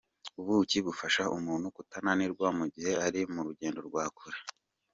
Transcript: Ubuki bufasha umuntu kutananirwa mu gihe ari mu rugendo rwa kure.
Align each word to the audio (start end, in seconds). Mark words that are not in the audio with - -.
Ubuki 0.39 0.77
bufasha 0.85 1.23
umuntu 1.37 1.67
kutananirwa 1.75 2.47
mu 2.57 2.65
gihe 2.73 2.91
ari 3.05 3.21
mu 3.33 3.41
rugendo 3.47 3.79
rwa 3.87 4.05
kure. 4.17 4.39